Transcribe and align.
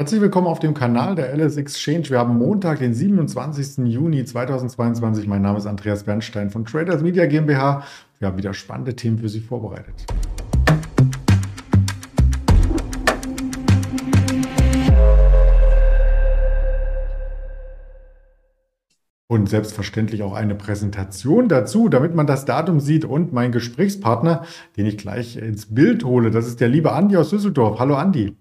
Herzlich 0.00 0.22
willkommen 0.22 0.46
auf 0.46 0.60
dem 0.60 0.72
Kanal 0.72 1.14
der 1.14 1.30
LS 1.36 1.58
Exchange. 1.58 2.08
Wir 2.08 2.20
haben 2.20 2.38
Montag, 2.38 2.78
den 2.78 2.94
27. 2.94 3.84
Juni 3.84 4.24
2022. 4.24 5.26
Mein 5.26 5.42
Name 5.42 5.58
ist 5.58 5.66
Andreas 5.66 6.04
Bernstein 6.04 6.48
von 6.48 6.64
Traders 6.64 7.02
Media 7.02 7.26
GmbH. 7.26 7.84
Wir 8.18 8.28
haben 8.28 8.38
wieder 8.38 8.54
spannende 8.54 8.96
Themen 8.96 9.18
für 9.18 9.28
Sie 9.28 9.40
vorbereitet. 9.40 10.06
Und 19.26 19.50
selbstverständlich 19.50 20.22
auch 20.22 20.32
eine 20.32 20.54
Präsentation 20.54 21.50
dazu, 21.50 21.90
damit 21.90 22.14
man 22.14 22.26
das 22.26 22.46
Datum 22.46 22.80
sieht 22.80 23.04
und 23.04 23.34
mein 23.34 23.52
Gesprächspartner, 23.52 24.46
den 24.78 24.86
ich 24.86 24.96
gleich 24.96 25.36
ins 25.36 25.66
Bild 25.66 26.04
hole. 26.04 26.30
Das 26.30 26.46
ist 26.46 26.58
der 26.62 26.68
liebe 26.68 26.92
Andi 26.92 27.18
aus 27.18 27.28
Düsseldorf. 27.28 27.78
Hallo 27.78 27.96
Andi. 27.96 28.34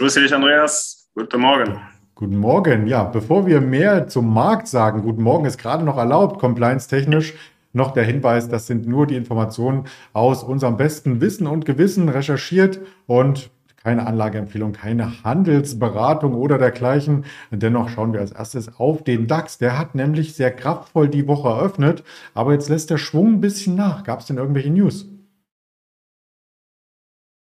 Grüße 0.00 0.22
dich, 0.22 0.34
Andreas. 0.34 1.10
Guten 1.14 1.42
Morgen. 1.42 1.78
Guten 2.14 2.38
Morgen. 2.38 2.86
Ja, 2.86 3.04
bevor 3.04 3.46
wir 3.46 3.60
mehr 3.60 4.08
zum 4.08 4.32
Markt 4.32 4.66
sagen, 4.66 5.02
guten 5.02 5.22
Morgen 5.22 5.44
ist 5.44 5.58
gerade 5.58 5.84
noch 5.84 5.98
erlaubt, 5.98 6.40
compliance-technisch. 6.40 7.34
Noch 7.74 7.90
der 7.90 8.04
Hinweis, 8.04 8.48
das 8.48 8.66
sind 8.66 8.88
nur 8.88 9.06
die 9.06 9.16
Informationen 9.16 9.84
aus 10.14 10.42
unserem 10.42 10.78
besten 10.78 11.20
Wissen 11.20 11.46
und 11.46 11.66
Gewissen 11.66 12.08
recherchiert 12.08 12.80
und 13.04 13.50
keine 13.76 14.06
Anlageempfehlung, 14.06 14.72
keine 14.72 15.22
Handelsberatung 15.22 16.32
oder 16.32 16.56
dergleichen. 16.56 17.26
Dennoch 17.50 17.90
schauen 17.90 18.14
wir 18.14 18.20
als 18.20 18.32
erstes 18.32 18.78
auf 18.78 19.04
den 19.04 19.26
DAX. 19.26 19.58
Der 19.58 19.78
hat 19.78 19.94
nämlich 19.94 20.34
sehr 20.34 20.50
kraftvoll 20.50 21.08
die 21.08 21.28
Woche 21.28 21.50
eröffnet, 21.50 22.04
aber 22.32 22.54
jetzt 22.54 22.70
lässt 22.70 22.88
der 22.88 22.96
Schwung 22.96 23.34
ein 23.34 23.40
bisschen 23.42 23.74
nach. 23.74 24.02
Gab 24.04 24.20
es 24.20 24.26
denn 24.26 24.38
irgendwelche 24.38 24.70
News? 24.70 25.10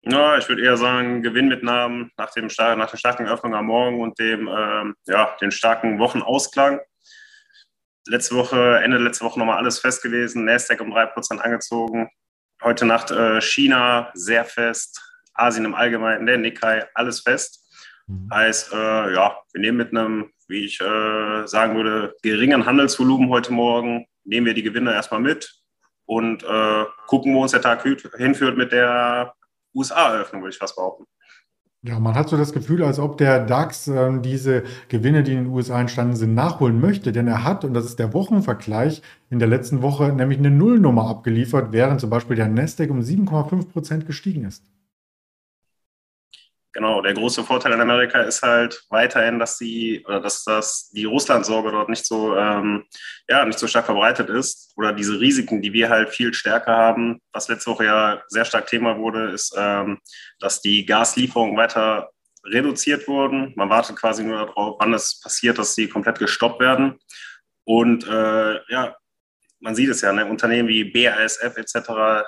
Ja, 0.09 0.37
ich 0.37 0.47
würde 0.47 0.63
eher 0.63 0.77
sagen, 0.77 1.21
Gewinnmitnahmen 1.21 2.11
nach, 2.17 2.31
dem, 2.31 2.47
nach 2.47 2.89
der 2.89 2.97
starken 2.97 3.25
Eröffnung 3.25 3.55
am 3.55 3.65
Morgen 3.65 3.99
und 3.99 4.17
dem, 4.19 4.47
ähm, 4.47 4.95
ja, 5.05 5.35
den 5.41 5.51
starken 5.51 5.99
Wochenausklang. 5.99 6.79
Letzte 8.07 8.35
Woche, 8.35 8.79
Ende 8.83 8.99
letzte 8.99 9.25
Woche 9.25 9.37
nochmal 9.37 9.57
alles 9.57 9.79
fest 9.79 10.01
gewesen. 10.01 10.45
Nasdaq 10.45 10.79
um 10.79 10.93
3% 10.93 11.39
angezogen. 11.39 12.09
Heute 12.63 12.85
Nacht 12.85 13.11
äh, 13.11 13.41
China 13.41 14.09
sehr 14.13 14.45
fest. 14.45 15.01
Asien 15.33 15.65
im 15.65 15.75
Allgemeinen, 15.75 16.25
der 16.25 16.37
Nikkei, 16.37 16.85
alles 16.93 17.19
fest. 17.19 17.69
Mhm. 18.07 18.29
Heißt, 18.33 18.73
äh, 18.73 19.13
ja, 19.13 19.37
wir 19.51 19.61
nehmen 19.61 19.77
mit 19.77 19.91
einem, 19.91 20.31
wie 20.47 20.65
ich 20.65 20.79
äh, 20.79 21.45
sagen 21.47 21.75
würde, 21.75 22.15
geringen 22.23 22.65
Handelsvolumen 22.65 23.29
heute 23.29 23.51
Morgen, 23.51 24.07
nehmen 24.23 24.45
wir 24.45 24.53
die 24.53 24.63
Gewinne 24.63 24.93
erstmal 24.93 25.19
mit 25.19 25.53
und 26.05 26.43
äh, 26.43 26.85
gucken, 27.07 27.35
wo 27.35 27.41
uns 27.41 27.51
der 27.51 27.61
Tag 27.61 27.83
hinführt 27.83 28.57
mit 28.57 28.71
der 28.71 29.33
USA-Eröffnung, 29.77 30.41
würde 30.41 30.51
ich 30.53 30.57
fast 30.57 30.75
behaupten. 30.75 31.05
Ja, 31.83 31.99
man 31.99 32.15
hat 32.15 32.27
so 32.27 32.37
das 32.37 32.53
Gefühl, 32.53 32.83
als 32.83 32.97
ob 32.97 33.17
der 33.17 33.45
DAX 33.45 33.87
äh, 33.87 34.19
diese 34.19 34.63
Gewinne, 34.89 35.23
die 35.23 35.33
in 35.33 35.45
den 35.45 35.53
USA 35.53 35.79
entstanden 35.79 36.15
sind, 36.15 36.33
nachholen 36.33 36.81
möchte. 36.81 37.11
Denn 37.11 37.27
er 37.27 37.43
hat, 37.43 37.63
und 37.63 37.73
das 37.73 37.85
ist 37.85 37.99
der 37.99 38.13
Wochenvergleich, 38.13 39.03
in 39.29 39.39
der 39.39 39.47
letzten 39.47 39.81
Woche 39.83 40.11
nämlich 40.11 40.39
eine 40.39 40.49
Nullnummer 40.49 41.07
abgeliefert, 41.07 41.71
während 41.71 42.01
zum 42.01 42.09
Beispiel 42.09 42.35
der 42.35 42.47
Nasdaq 42.47 42.89
um 42.89 42.99
7,5 42.99 43.71
Prozent 43.71 44.05
gestiegen 44.07 44.43
ist. 44.43 44.63
Genau, 46.77 47.01
der 47.01 47.15
große 47.15 47.43
Vorteil 47.43 47.73
in 47.73 47.81
Amerika 47.81 48.21
ist 48.21 48.43
halt 48.43 48.85
weiterhin, 48.91 49.39
dass 49.39 49.57
die 49.57 50.05
oder 50.05 50.19
dass 50.19 50.43
das 50.43 50.91
die 50.91 51.05
Russland-Sorge 51.05 51.71
dort 51.71 51.89
nicht 51.89 52.05
so 52.05 52.37
ähm, 52.37 52.85
ja 53.27 53.43
nicht 53.45 53.57
so 53.57 53.65
stark 53.65 53.87
verbreitet 53.87 54.29
ist 54.29 54.73
oder 54.75 54.93
diese 54.93 55.19
Risiken, 55.19 55.63
die 55.63 55.73
wir 55.73 55.89
halt 55.89 56.09
viel 56.09 56.35
stärker 56.35 56.75
haben. 56.75 57.19
Was 57.33 57.47
letzte 57.47 57.71
Woche 57.71 57.85
ja 57.85 58.21
sehr 58.27 58.45
stark 58.45 58.67
Thema 58.67 58.95
wurde, 58.99 59.31
ist, 59.31 59.55
ähm, 59.57 59.97
dass 60.39 60.61
die 60.61 60.85
Gaslieferungen 60.85 61.57
weiter 61.57 62.11
reduziert 62.45 63.07
wurden. 63.07 63.53
Man 63.55 63.71
wartet 63.71 63.95
quasi 63.95 64.23
nur 64.23 64.45
darauf, 64.45 64.75
wann 64.79 64.93
es 64.93 65.19
passiert, 65.19 65.57
dass 65.57 65.73
sie 65.73 65.89
komplett 65.89 66.19
gestoppt 66.19 66.59
werden. 66.59 66.99
Und 67.63 68.07
äh, 68.07 68.59
ja, 68.71 68.95
man 69.61 69.73
sieht 69.73 69.89
es 69.89 70.01
ja, 70.01 70.13
ne? 70.13 70.27
Unternehmen 70.27 70.69
wie 70.69 70.83
BASF 70.83 71.57
etc 71.57 72.23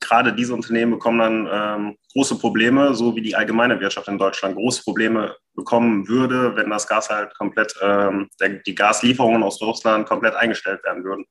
gerade 0.00 0.32
diese 0.32 0.54
Unternehmen 0.54 0.92
bekommen 0.92 1.18
dann 1.18 1.48
ähm, 1.50 1.96
große 2.12 2.38
Probleme, 2.38 2.94
so 2.94 3.14
wie 3.16 3.22
die 3.22 3.34
allgemeine 3.34 3.80
Wirtschaft 3.80 4.08
in 4.08 4.18
Deutschland 4.18 4.56
große 4.56 4.82
Probleme 4.82 5.34
bekommen 5.54 6.08
würde, 6.08 6.54
wenn 6.56 6.70
das 6.70 6.86
Gas 6.86 7.10
halt 7.10 7.34
komplett, 7.36 7.74
ähm, 7.82 8.28
der, 8.40 8.50
die 8.50 8.74
Gaslieferungen 8.74 9.42
aus 9.42 9.60
Russland 9.60 10.08
komplett 10.08 10.34
eingestellt 10.34 10.82
werden 10.84 11.04
würden. 11.04 11.24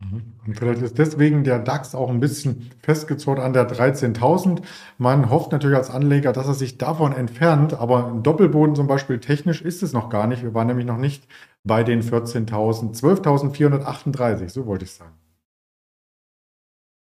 Mhm. 0.00 0.32
Und 0.46 0.58
vielleicht 0.58 0.82
ist 0.82 0.98
deswegen 0.98 1.44
der 1.44 1.58
DAX 1.58 1.94
auch 1.94 2.10
ein 2.10 2.20
bisschen 2.20 2.70
festgezurrt 2.82 3.38
an 3.38 3.52
der 3.52 3.68
13.000. 3.68 4.62
Man 4.98 5.30
hofft 5.30 5.52
natürlich 5.52 5.76
als 5.76 5.90
Anleger, 5.90 6.32
dass 6.32 6.46
er 6.46 6.54
sich 6.54 6.78
davon 6.78 7.12
entfernt, 7.12 7.74
aber 7.74 8.08
ein 8.08 8.22
Doppelboden 8.22 8.74
zum 8.74 8.86
Beispiel 8.86 9.20
technisch 9.20 9.62
ist 9.62 9.82
es 9.82 9.92
noch 9.92 10.10
gar 10.10 10.26
nicht. 10.26 10.42
Wir 10.42 10.54
waren 10.54 10.66
nämlich 10.66 10.86
noch 10.86 10.98
nicht 10.98 11.28
bei 11.64 11.84
den 11.84 12.02
14.000, 12.02 13.00
12.438, 13.00 14.48
so 14.48 14.66
wollte 14.66 14.84
ich 14.84 14.92
sagen. 14.92 15.21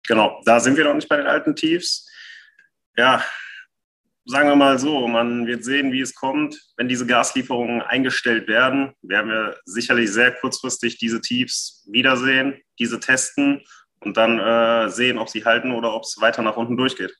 Genau, 0.07 0.41
da 0.45 0.59
sind 0.59 0.77
wir 0.77 0.83
noch 0.83 0.95
nicht 0.95 1.09
bei 1.09 1.17
den 1.17 1.27
alten 1.27 1.55
Tiefs. 1.55 2.09
Ja, 2.97 3.23
sagen 4.25 4.49
wir 4.49 4.55
mal 4.55 4.79
so, 4.79 5.07
man 5.07 5.47
wird 5.47 5.63
sehen, 5.63 5.91
wie 5.91 6.01
es 6.01 6.15
kommt. 6.15 6.59
Wenn 6.77 6.87
diese 6.87 7.05
Gaslieferungen 7.05 7.81
eingestellt 7.81 8.47
werden, 8.47 8.93
werden 9.01 9.31
wir 9.31 9.57
sicherlich 9.65 10.11
sehr 10.11 10.31
kurzfristig 10.31 10.97
diese 10.97 11.21
Tiefs 11.21 11.87
wiedersehen, 11.89 12.59
diese 12.79 12.99
testen 12.99 13.61
und 13.99 14.17
dann 14.17 14.39
äh, 14.39 14.89
sehen, 14.89 15.17
ob 15.17 15.29
sie 15.29 15.45
halten 15.45 15.71
oder 15.71 15.93
ob 15.93 16.03
es 16.03 16.17
weiter 16.19 16.41
nach 16.41 16.57
unten 16.57 16.77
durchgeht. 16.77 17.13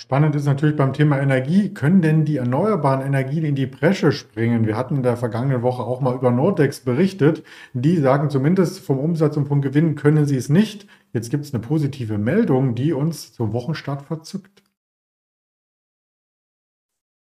Spannend 0.00 0.34
ist 0.34 0.46
natürlich 0.46 0.74
beim 0.74 0.92
Thema 0.92 1.20
Energie, 1.20 1.72
können 1.72 2.02
denn 2.02 2.24
die 2.24 2.38
erneuerbaren 2.38 3.06
Energien 3.06 3.44
in 3.44 3.54
die 3.54 3.66
Bresche 3.66 4.10
springen? 4.10 4.66
Wir 4.66 4.76
hatten 4.76 4.96
in 4.96 5.02
der 5.04 5.16
vergangenen 5.16 5.62
Woche 5.62 5.84
auch 5.84 6.00
mal 6.00 6.16
über 6.16 6.32
Nordex 6.32 6.80
berichtet. 6.80 7.44
Die 7.72 7.98
sagen 7.98 8.28
zumindest 8.28 8.80
vom 8.80 8.98
Umsatz 8.98 9.36
und 9.36 9.46
vom 9.46 9.62
Gewinn 9.62 9.94
können 9.94 10.26
sie 10.26 10.36
es 10.36 10.48
nicht. 10.48 10.88
Jetzt 11.12 11.30
gibt 11.30 11.44
es 11.44 11.52
eine 11.52 11.62
positive 11.62 12.18
Meldung, 12.18 12.74
die 12.74 12.92
uns 12.92 13.32
zum 13.34 13.52
Wochenstart 13.52 14.02
verzückt. 14.02 14.62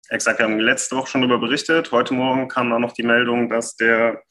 Exakt, 0.09 0.39
wir 0.39 0.47
haben 0.47 0.59
letzte 0.59 0.97
Woche 0.97 1.09
schon 1.09 1.23
darüber 1.23 1.39
berichtet. 1.39 1.93
Heute 1.93 2.15
Morgen 2.15 2.49
kam 2.49 2.71
dann 2.71 2.83
noch 2.83 2.93
die 2.93 3.03
Meldung, 3.03 3.49
dass 3.49 3.77
der 3.77 4.23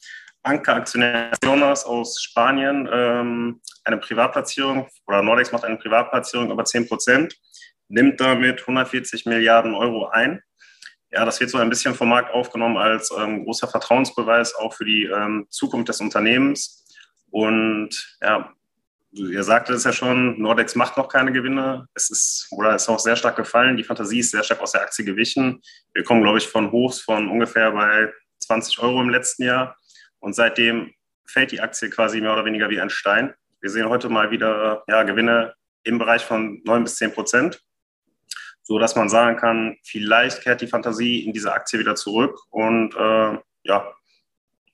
Anker-Aktionär 0.42 1.32
Jonas 1.42 1.84
aus 1.84 2.20
Spanien 2.20 2.88
ähm, 2.92 3.60
eine 3.84 3.98
Privatplatzierung 3.98 4.88
oder 5.06 5.22
Nordex 5.22 5.52
macht 5.52 5.64
eine 5.64 5.76
Privatplatzierung 5.76 6.50
über 6.50 6.64
10 6.64 6.88
Prozent 6.88 7.36
nimmt 7.88 8.20
damit 8.20 8.60
140 8.60 9.26
Milliarden 9.26 9.74
Euro 9.74 10.08
ein. 10.08 10.42
Ja, 11.10 11.24
das 11.24 11.38
wird 11.40 11.50
so 11.50 11.58
ein 11.58 11.70
bisschen 11.70 11.94
vom 11.94 12.08
Markt 12.08 12.32
aufgenommen 12.32 12.76
als 12.76 13.12
ähm, 13.16 13.44
großer 13.44 13.68
Vertrauensbeweis 13.68 14.54
auch 14.54 14.74
für 14.74 14.84
die 14.84 15.04
ähm, 15.04 15.46
Zukunft 15.48 15.88
des 15.88 16.00
Unternehmens. 16.00 16.84
Und 17.30 18.16
ja, 18.20 18.52
ihr 19.14 19.42
sagtet 19.42 19.76
es 19.76 19.84
ja 19.84 19.92
schon, 19.92 20.40
Nordex 20.40 20.74
macht 20.74 20.96
noch 20.96 21.08
keine 21.08 21.32
Gewinne. 21.32 21.86
Es 21.94 22.10
ist 22.10 22.48
oder 22.50 22.74
ist 22.74 22.88
auch 22.88 22.98
sehr 22.98 23.16
stark 23.16 23.36
gefallen. 23.36 23.76
Die 23.76 23.84
Fantasie 23.84 24.20
ist 24.20 24.30
sehr 24.30 24.42
stark 24.42 24.60
aus 24.60 24.72
der 24.72 24.82
Aktie 24.82 25.04
gewichen. 25.04 25.62
Wir 25.92 26.04
kommen, 26.04 26.22
glaube 26.22 26.38
ich, 26.38 26.48
von 26.48 26.70
Hochs 26.72 27.00
von 27.00 27.28
ungefähr 27.28 27.70
bei 27.72 28.12
20 28.40 28.78
Euro 28.80 29.00
im 29.00 29.10
letzten 29.10 29.44
Jahr. 29.44 29.76
Und 30.18 30.34
seitdem 30.34 30.92
fällt 31.26 31.52
die 31.52 31.60
Aktie 31.60 31.90
quasi 31.90 32.20
mehr 32.20 32.32
oder 32.32 32.44
weniger 32.44 32.68
wie 32.70 32.80
ein 32.80 32.90
Stein. 32.90 33.34
Wir 33.60 33.70
sehen 33.70 33.88
heute 33.88 34.08
mal 34.08 34.30
wieder 34.30 34.82
ja, 34.88 35.02
Gewinne 35.04 35.54
im 35.84 35.98
Bereich 35.98 36.24
von 36.24 36.60
9 36.64 36.84
bis 36.84 36.96
10 36.96 37.12
Prozent 37.12 37.60
so 38.64 38.78
dass 38.78 38.96
man 38.96 39.08
sagen 39.08 39.36
kann, 39.36 39.76
vielleicht 39.84 40.40
kehrt 40.40 40.62
die 40.62 40.66
Fantasie 40.66 41.24
in 41.24 41.32
diese 41.32 41.52
Aktie 41.52 41.78
wieder 41.78 41.94
zurück 41.94 42.40
und 42.50 42.94
äh, 42.96 43.38
ja, 43.64 43.94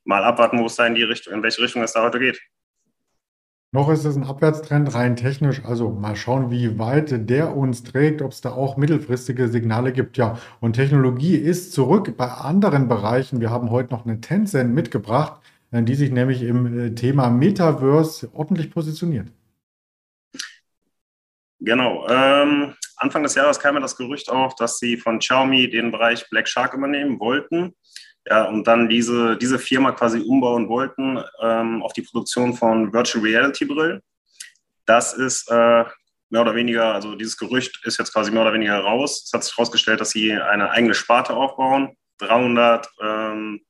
mal 0.04 0.24
abwarten, 0.24 0.60
wo 0.60 0.66
es 0.66 0.76
da 0.76 0.86
in 0.86 0.94
die 0.94 1.02
Richtung, 1.02 1.34
in 1.34 1.42
welche 1.42 1.60
Richtung 1.60 1.82
es 1.82 1.92
da 1.92 2.02
heute 2.02 2.20
geht. 2.20 2.40
Noch 3.72 3.88
ist 3.88 4.04
es 4.04 4.16
ein 4.16 4.25
Abwärtstrend 4.25 4.92
rein 4.94 5.14
technisch, 5.14 5.64
also 5.64 5.91
mal 5.91 6.16
schauen, 6.16 6.50
wie 6.50 6.81
weit 6.81 7.31
der 7.31 7.56
uns 7.56 7.84
trägt, 7.84 8.20
ob 8.20 8.32
es 8.32 8.41
da 8.41 8.50
auch 8.50 8.76
mittelfristige 8.76 9.47
Signale 9.47 9.93
gibt. 9.93 10.17
Ja, 10.17 10.40
und 10.58 10.72
Technologie 10.72 11.37
ist 11.37 11.72
zurück 11.72 12.17
bei 12.17 12.26
anderen 12.26 12.88
Bereichen. 12.88 13.40
Wir 13.40 13.50
haben 13.50 13.70
heute 13.70 13.94
noch 13.94 14.05
eine 14.05 14.20
Tencent 14.20 14.75
mitgebracht, 14.75 15.40
äh, 15.70 15.84
die 15.84 15.94
sich 15.94 16.11
nämlich 16.11 16.43
im 16.43 16.78
äh, 16.81 16.94
Thema 16.96 17.31
Metaverse 17.31 18.28
ordentlich 18.32 18.72
positioniert. 18.72 19.28
Genau. 21.61 22.08
Ähm, 22.08 22.75
Anfang 22.96 23.22
des 23.22 23.37
Jahres 23.37 23.61
kam 23.61 23.76
ja 23.76 23.81
das 23.81 23.96
Gerücht 23.96 24.31
auf, 24.31 24.56
dass 24.56 24.78
sie 24.78 24.96
von 24.96 25.20
Xiaomi 25.20 25.70
den 25.70 25.93
Bereich 25.93 26.28
Black 26.28 26.49
Shark 26.49 26.75
übernehmen 26.75 27.20
wollten. 27.20 27.76
Ja, 28.26 28.44
und 28.44 28.64
dann 28.67 28.88
diese, 28.88 29.37
diese 29.37 29.58
Firma 29.58 29.93
quasi 29.93 30.20
umbauen 30.20 30.69
wollten 30.69 31.22
ähm, 31.40 31.82
auf 31.82 31.93
die 31.93 32.02
Produktion 32.02 32.55
von 32.55 32.93
Virtual 32.93 33.25
Reality 33.25 33.64
Brillen. 33.64 34.02
Das 34.84 35.14
ist 35.14 35.50
äh, 35.50 35.84
mehr 36.31 36.43
oder 36.43 36.55
weniger, 36.55 36.94
also 36.94 37.14
dieses 37.14 37.37
Gerücht 37.37 37.84
ist 37.84 37.99
jetzt 37.99 38.12
quasi 38.12 38.31
mehr 38.31 38.43
oder 38.43 38.52
weniger 38.52 38.78
raus. 38.78 39.25
Es 39.25 39.32
hat 39.32 39.44
sich 39.44 39.56
herausgestellt, 39.56 40.00
dass 40.00 40.11
sie 40.11 40.32
eine 40.32 40.70
eigene 40.70 40.94
Sparte 40.94 41.34
aufbauen, 41.34 41.96
300, 42.19 42.88
ähm, 43.00 43.61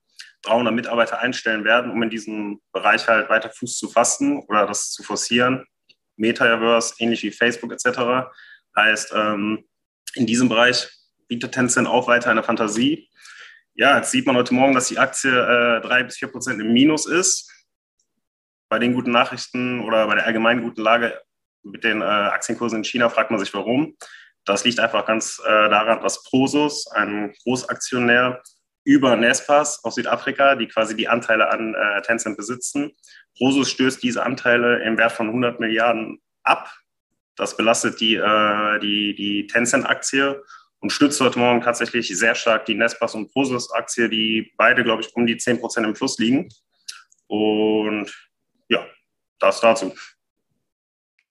300 0.43 0.75
Mitarbeiter 0.75 1.21
einstellen 1.21 1.65
werden, 1.65 1.91
um 1.91 2.03
in 2.03 2.11
diesem 2.11 2.61
Bereich 2.73 3.07
halt 3.07 3.29
weiter 3.29 3.51
Fuß 3.51 3.79
zu 3.79 3.89
fassen 3.89 4.41
oder 4.49 4.67
das 4.67 4.91
zu 4.93 5.03
forcieren. 5.03 5.65
Metaverse, 6.17 6.95
ähnlich 6.99 7.23
wie 7.23 7.31
Facebook 7.31 7.73
etc. 7.73 8.31
Heißt, 8.77 9.13
ähm, 9.15 9.65
in 10.15 10.27
diesem 10.27 10.49
Bereich 10.49 10.89
bietet 11.29 11.53
Tencent 11.53 11.89
auch 11.89 12.09
weiter 12.09 12.31
eine 12.31 12.43
Fantasie. 12.43 13.09
Ja, 13.75 13.97
jetzt 13.97 14.11
sieht 14.11 14.27
man 14.27 14.37
heute 14.37 14.53
Morgen, 14.53 14.75
dass 14.75 14.89
die 14.89 14.99
Aktie 14.99 15.31
äh, 15.31 15.81
drei 15.81 16.03
bis 16.03 16.17
vier 16.17 16.29
Prozent 16.29 16.61
im 16.61 16.73
Minus 16.73 17.07
ist. 17.07 17.51
Bei 18.69 18.79
den 18.79 18.95
guten 18.95 19.11
Nachrichten 19.11 19.81
oder 19.81 20.07
bei 20.07 20.17
der 20.17 20.27
allgemein 20.27 20.63
guten 20.63 20.83
Lage 20.83 21.21
mit 21.63 21.85
den 21.85 22.03
äh, 22.03 22.05
Aktienkursen 22.05 22.79
in 22.79 22.85
China 22.85 23.09
fragt 23.09 23.31
man 23.31 23.39
sich, 23.39 23.55
warum. 23.55 23.97
Das 24.45 24.65
liegt 24.65 24.81
einfach 24.81 25.07
ganz 25.07 25.41
äh, 25.45 25.69
daran, 25.69 26.01
dass 26.03 26.25
Prosus, 26.25 26.89
ein 26.89 27.33
Großaktionär, 27.45 28.43
über 28.85 29.15
Nespas 29.15 29.85
aus 29.85 29.95
Südafrika, 29.97 30.57
die 30.57 30.67
quasi 30.67 30.97
die 30.97 31.09
Anteile 31.09 31.51
an 31.51 31.75
äh, 31.75 32.03
Tencent 32.03 32.37
besitzen. 32.37 32.93
Prosus 33.37 33.71
stößt 33.71 34.03
diese 34.03 34.25
Anteile 34.25 34.83
im 34.83 34.97
Wert 34.97 35.13
von 35.13 35.29
100 35.29 35.61
Milliarden 35.61 36.21
ab. 36.43 36.73
Das 37.37 37.57
belastet 37.57 38.01
die, 38.01 38.17
äh, 38.17 38.79
die, 38.81 39.15
die 39.15 39.47
Tencent-Aktie 39.47 40.43
und 40.81 40.91
stützt 40.91 41.21
heute 41.21 41.39
Morgen 41.39 41.61
tatsächlich 41.61 42.09
sehr 42.09 42.35
stark 42.35 42.67
die 42.67 42.75
Nespas 42.75 43.15
und 43.15 43.33
Prosus-Aktie, 43.33 44.09
die 44.09 44.53
beide, 44.57 44.83
glaube 44.83 45.03
ich, 45.03 45.15
um 45.15 45.27
die 45.27 45.37
10 45.37 45.61
Prozent 45.61 45.87
im 45.87 45.93
Plus 45.93 46.19
liegen. 46.19 46.49
Und 47.27 48.11
ja, 48.69 48.87
das 49.39 49.61
dazu. 49.61 49.93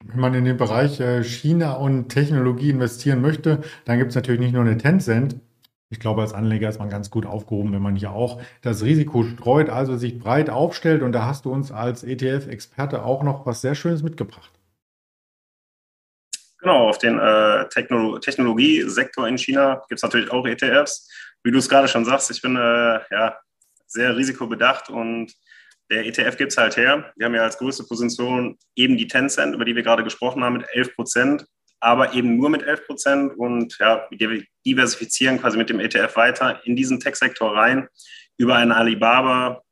Wenn 0.05 0.19
man 0.19 0.33
in 0.33 0.45
den 0.45 0.57
Bereich 0.57 0.99
äh, 0.99 1.23
China 1.23 1.73
und 1.73 2.09
Technologie 2.09 2.69
investieren 2.69 3.21
möchte, 3.21 3.61
dann 3.85 3.97
gibt 3.97 4.09
es 4.09 4.15
natürlich 4.15 4.39
nicht 4.39 4.53
nur 4.53 4.61
eine 4.61 4.77
Tencent, 4.77 5.35
ich 5.91 5.99
glaube, 5.99 6.21
als 6.21 6.33
Anleger 6.33 6.69
ist 6.69 6.77
man 6.77 6.89
ganz 6.89 7.09
gut 7.09 7.25
aufgehoben, 7.25 7.73
wenn 7.73 7.81
man 7.81 7.95
hier 7.95 8.11
auch 8.11 8.39
das 8.61 8.83
Risiko 8.83 9.23
streut, 9.23 9.69
also 9.69 9.97
sich 9.97 10.19
breit 10.19 10.51
aufstellt. 10.51 11.01
Und 11.01 11.13
da 11.13 11.25
hast 11.25 11.45
du 11.45 11.51
uns 11.51 11.71
als 11.71 12.03
ETF-Experte 12.03 13.03
auch 13.03 13.23
noch 13.23 13.47
was 13.47 13.61
sehr 13.61 13.73
Schönes 13.73 14.03
mitgebracht. 14.03 14.51
Genau, 16.69 16.89
auf 16.89 16.99
den 16.99 17.17
äh, 17.17 17.67
Techno 17.69 18.19
Technologiesektor 18.19 19.27
in 19.27 19.39
China 19.39 19.81
gibt 19.89 19.97
es 19.97 20.03
natürlich 20.03 20.29
auch 20.29 20.45
ETFs. 20.45 21.09
Wie 21.43 21.49
du 21.49 21.57
es 21.57 21.67
gerade 21.67 21.87
schon 21.87 22.05
sagst, 22.05 22.29
ich 22.29 22.43
bin 22.43 22.55
äh, 22.55 22.99
ja, 23.09 23.39
sehr 23.87 24.15
risikobedacht 24.15 24.87
und 24.91 25.33
der 25.89 26.05
ETF 26.05 26.37
gibt 26.37 26.51
es 26.51 26.59
halt 26.59 26.77
her. 26.77 27.11
Wir 27.15 27.25
haben 27.25 27.33
ja 27.33 27.41
als 27.41 27.57
größte 27.57 27.85
Position 27.85 28.55
eben 28.75 28.97
die 28.97 29.07
Tencent, 29.07 29.55
über 29.55 29.65
die 29.65 29.75
wir 29.75 29.81
gerade 29.81 30.03
gesprochen 30.03 30.43
haben, 30.43 30.57
mit 30.57 30.67
11 30.71 30.95
Prozent 30.95 31.45
aber 31.79 32.13
eben 32.13 32.37
nur 32.37 32.51
mit 32.51 32.61
11 32.61 32.85
Prozent 32.85 33.33
und 33.35 33.75
ja, 33.79 34.05
wir 34.11 34.43
diversifizieren 34.63 35.39
quasi 35.39 35.57
mit 35.57 35.71
dem 35.71 35.79
ETF 35.79 36.15
weiter 36.17 36.61
in 36.65 36.75
diesen 36.75 36.99
Tech-Sektor 36.99 37.55
rein, 37.55 37.87
über 38.37 38.57
eine 38.57 38.75
Alibaba, 38.75 39.63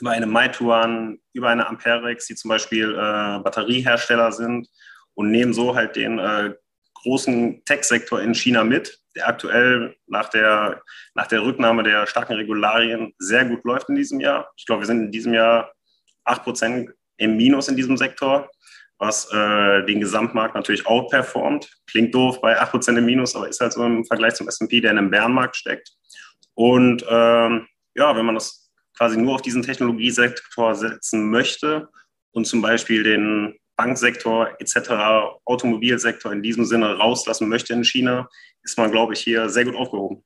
über 0.00 0.10
eine 0.10 0.26
Meituan, 0.26 1.20
über 1.34 1.50
eine 1.50 1.68
Amperex, 1.68 2.26
die 2.26 2.34
zum 2.34 2.48
Beispiel 2.48 2.90
äh, 2.94 3.38
Batteriehersteller 3.44 4.32
sind 4.32 4.66
und 5.14 5.30
nehmen 5.30 5.52
so 5.52 5.74
halt 5.74 5.96
den 5.96 6.18
äh, 6.18 6.54
großen 6.94 7.64
Tech-Sektor 7.64 8.20
in 8.20 8.34
China 8.34 8.64
mit, 8.64 8.98
der 9.16 9.28
aktuell 9.28 9.96
nach 10.06 10.28
der, 10.28 10.82
nach 11.14 11.26
der 11.26 11.42
Rücknahme 11.42 11.82
der 11.82 12.06
starken 12.06 12.34
Regularien 12.34 13.12
sehr 13.18 13.44
gut 13.44 13.64
läuft 13.64 13.88
in 13.88 13.96
diesem 13.96 14.20
Jahr. 14.20 14.50
Ich 14.56 14.66
glaube, 14.66 14.82
wir 14.82 14.86
sind 14.86 15.06
in 15.06 15.12
diesem 15.12 15.34
Jahr 15.34 15.72
8 16.24 16.44
Prozent 16.44 16.90
im 17.16 17.36
Minus 17.36 17.68
in 17.68 17.76
diesem 17.76 17.96
Sektor 17.96 18.48
was 19.02 19.28
äh, 19.32 19.84
den 19.84 19.98
Gesamtmarkt 19.98 20.54
natürlich 20.54 20.86
outperformt. 20.86 21.68
Klingt 21.88 22.14
doof 22.14 22.40
bei 22.40 22.62
8% 22.62 22.96
im 22.96 23.04
Minus, 23.04 23.34
aber 23.34 23.48
ist 23.48 23.60
halt 23.60 23.72
so 23.72 23.84
im 23.84 24.04
Vergleich 24.04 24.34
zum 24.34 24.46
S&P, 24.46 24.80
der 24.80 24.92
in 24.92 24.98
einem 24.98 25.10
Bärenmarkt 25.10 25.56
steckt. 25.56 25.90
Und 26.54 27.04
ähm, 27.08 27.66
ja, 27.96 28.16
wenn 28.16 28.24
man 28.24 28.36
das 28.36 28.70
quasi 28.96 29.18
nur 29.18 29.34
auf 29.34 29.42
diesen 29.42 29.64
Technologiesektor 29.64 30.76
setzen 30.76 31.30
möchte 31.30 31.88
und 32.30 32.46
zum 32.46 32.62
Beispiel 32.62 33.02
den 33.02 33.58
Banksektor 33.82 34.50
etc., 34.60 34.90
Automobilsektor 35.44 36.32
in 36.32 36.42
diesem 36.42 36.64
Sinne 36.64 36.98
rauslassen 36.98 37.48
möchte 37.48 37.72
in 37.72 37.84
China, 37.84 38.28
ist 38.62 38.78
man, 38.78 38.92
glaube 38.92 39.14
ich, 39.14 39.20
hier 39.20 39.48
sehr 39.48 39.64
gut 39.64 39.74
aufgehoben. 39.74 40.22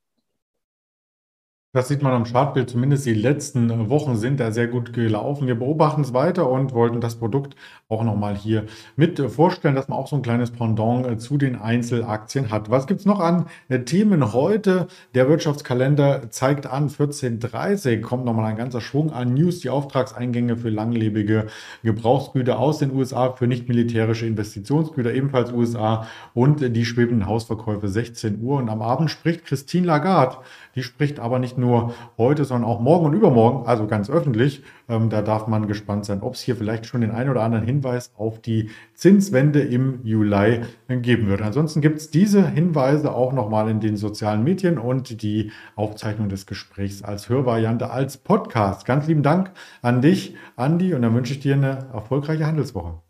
Das 1.77 1.89
sieht 1.89 2.01
man 2.01 2.15
am 2.15 2.25
Chartbild, 2.25 2.71
zumindest 2.71 3.05
die 3.05 3.13
letzten 3.13 3.91
Wochen 3.91 4.17
sind 4.17 4.41
da 4.41 4.51
sehr 4.51 4.67
gut 4.67 4.95
gelaufen. 4.95 5.47
Wir 5.47 5.57
beobachten 5.57 6.01
es 6.01 6.15
weiter 6.15 6.49
und 6.49 6.73
wollten 6.73 7.03
das 7.03 7.17
Produkt 7.17 7.55
auch 7.91 8.03
nochmal 8.03 8.35
hier 8.35 8.65
mit 8.97 9.21
vorstellen, 9.31 9.75
dass 9.75 9.87
man 9.87 9.99
auch 9.99 10.07
so 10.07 10.17
ein 10.17 10.23
kleines 10.23 10.51
Pendant 10.51 11.21
zu 11.21 11.37
den 11.37 11.55
Einzelaktien 11.55 12.51
hat. 12.51 12.71
Was 12.71 12.87
gibt 12.87 13.01
es 13.01 13.07
noch 13.07 13.21
an 13.21 13.45
Themen 13.85 14.33
heute? 14.33 14.87
Der 15.15 15.29
Wirtschaftskalender 15.29 16.31
zeigt 16.31 16.67
an, 16.67 16.89
14.30 16.89 18.01
kommt 18.01 18.25
nochmal 18.25 18.47
ein 18.47 18.57
ganzer 18.57 18.81
Schwung 18.81 19.13
an 19.13 19.35
News, 19.35 19.61
die 19.61 19.69
Auftragseingänge 19.69 20.57
für 20.57 20.71
langlebige 20.71 21.49
Gebrauchsgüter 21.83 22.59
aus 22.59 22.79
den 22.79 22.91
USA, 22.95 23.33
für 23.33 23.47
nicht 23.47 23.69
militärische 23.69 24.25
Investitionsgüter 24.25 25.13
ebenfalls 25.13 25.53
USA 25.53 26.07
und 26.33 26.75
die 26.75 26.87
schwebenden 26.87 27.27
Hausverkäufe 27.27 27.89
16 27.89 28.41
Uhr. 28.41 28.57
Und 28.57 28.71
am 28.71 28.81
Abend 28.81 29.11
spricht 29.11 29.45
Christine 29.45 29.87
Lagarde. 29.87 30.39
Die 30.75 30.83
spricht 30.83 31.21
aber 31.21 31.39
nicht 31.39 31.59
nur 31.67 31.95
heute, 32.17 32.45
sondern 32.45 32.69
auch 32.71 32.81
morgen 32.81 33.07
und 33.07 33.15
übermorgen, 33.15 33.67
also 33.67 33.87
ganz 33.87 34.09
öffentlich. 34.09 34.63
Ähm, 34.89 35.11
da 35.11 35.23
darf 35.23 35.47
man 35.47 35.67
gespannt 35.67 36.05
sein, 36.05 36.23
ob 36.23 36.35
es 36.35 36.41
hier 36.41 36.57
vielleicht 36.57 36.87
schon 36.87 37.01
den 37.01 37.11
einen 37.11 37.31
oder 37.31 37.43
anderen 37.43 37.65
Hinweis 37.65 38.13
auf 38.17 38.41
die 38.41 38.71
Zinswende 38.95 39.61
im 39.61 40.01
Juli 40.05 40.63
geben 40.89 41.29
wird. 41.29 41.43
Ansonsten 41.43 41.81
gibt 41.81 41.99
es 41.99 42.11
diese 42.11 42.49
Hinweise 42.49 43.15
auch 43.15 43.33
nochmal 43.33 43.69
in 43.69 43.81
den 43.81 43.97
sozialen 43.97 44.45
Medien 44.45 44.79
und 44.79 45.23
die 45.23 45.53
Aufzeichnung 45.75 46.29
des 46.29 46.47
Gesprächs 46.47 47.03
als 47.03 47.29
Hörvariante, 47.29 47.91
als 47.91 48.17
Podcast. 48.17 48.87
Ganz 48.87 49.07
lieben 49.07 49.23
Dank 49.23 49.51
an 49.83 50.01
dich, 50.01 50.37
Andi, 50.57 50.95
und 50.95 51.03
dann 51.03 51.15
wünsche 51.15 51.33
ich 51.33 51.41
dir 51.41 51.55
eine 51.55 51.89
erfolgreiche 51.93 52.47
Handelswoche. 52.47 53.03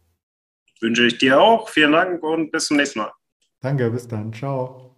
Wünsche 0.80 1.06
ich 1.06 1.18
dir 1.18 1.40
auch. 1.40 1.68
Vielen 1.68 1.92
Dank 1.92 2.22
und 2.22 2.50
bis 2.50 2.66
zum 2.66 2.76
nächsten 2.76 3.00
Mal. 3.00 3.12
Danke, 3.60 3.90
bis 3.90 4.06
dann. 4.06 4.32
Ciao. 4.32 4.95